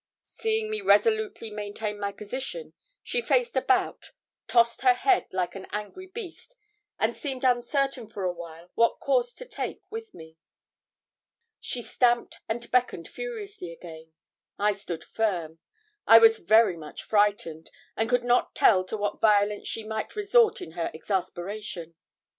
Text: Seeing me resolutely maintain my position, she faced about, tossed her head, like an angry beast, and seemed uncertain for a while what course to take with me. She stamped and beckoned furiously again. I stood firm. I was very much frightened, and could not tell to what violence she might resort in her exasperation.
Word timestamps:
Seeing 0.23 0.71
me 0.71 0.81
resolutely 0.81 1.51
maintain 1.51 1.99
my 1.99 2.11
position, 2.11 2.73
she 3.03 3.21
faced 3.21 3.55
about, 3.55 4.09
tossed 4.47 4.81
her 4.81 4.95
head, 4.95 5.27
like 5.31 5.53
an 5.53 5.67
angry 5.71 6.07
beast, 6.07 6.55
and 6.97 7.15
seemed 7.15 7.43
uncertain 7.43 8.09
for 8.09 8.23
a 8.23 8.31
while 8.33 8.71
what 8.73 8.99
course 8.99 9.31
to 9.35 9.45
take 9.45 9.83
with 9.91 10.15
me. 10.15 10.37
She 11.59 11.83
stamped 11.83 12.39
and 12.49 12.71
beckoned 12.71 13.07
furiously 13.07 13.71
again. 13.71 14.13
I 14.57 14.71
stood 14.73 15.03
firm. 15.03 15.59
I 16.07 16.17
was 16.17 16.39
very 16.39 16.77
much 16.77 17.03
frightened, 17.03 17.69
and 17.95 18.09
could 18.09 18.23
not 18.23 18.55
tell 18.55 18.83
to 18.85 18.97
what 18.97 19.21
violence 19.21 19.67
she 19.67 19.83
might 19.83 20.15
resort 20.15 20.61
in 20.63 20.71
her 20.71 20.89
exasperation. 20.95 21.93